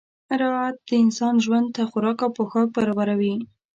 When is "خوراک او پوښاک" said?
1.89-2.67